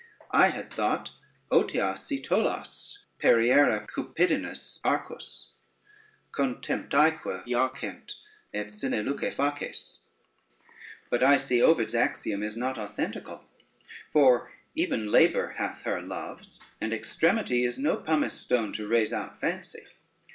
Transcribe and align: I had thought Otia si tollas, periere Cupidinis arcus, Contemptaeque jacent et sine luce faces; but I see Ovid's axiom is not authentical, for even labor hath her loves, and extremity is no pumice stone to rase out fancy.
I 0.31 0.47
had 0.47 0.73
thought 0.73 1.11
Otia 1.51 1.95
si 1.95 2.19
tollas, 2.23 2.97
periere 3.19 3.85
Cupidinis 3.85 4.79
arcus, 4.83 5.51
Contemptaeque 6.31 7.45
jacent 7.45 8.13
et 8.51 8.71
sine 8.73 9.03
luce 9.05 9.31
faces; 9.35 9.99
but 11.11 11.21
I 11.21 11.37
see 11.37 11.61
Ovid's 11.61 11.93
axiom 11.93 12.41
is 12.41 12.57
not 12.57 12.77
authentical, 12.77 13.43
for 14.09 14.51
even 14.73 15.11
labor 15.11 15.49
hath 15.59 15.83
her 15.83 16.01
loves, 16.01 16.59
and 16.81 16.93
extremity 16.95 17.63
is 17.63 17.77
no 17.77 17.97
pumice 17.97 18.33
stone 18.33 18.73
to 18.73 18.87
rase 18.87 19.13
out 19.13 19.39
fancy. 19.39 19.85